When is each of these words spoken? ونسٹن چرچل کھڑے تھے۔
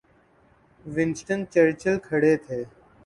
ونسٹن 0.85 1.39
چرچل 1.53 1.95
کھڑے 2.07 2.33
تھے۔ 2.45 2.59